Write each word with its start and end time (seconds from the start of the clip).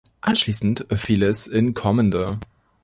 Anschließend 0.21 0.87
fiel 0.95 1.21
es 1.21 1.45
in 1.45 1.75
Kommende. 1.75 2.39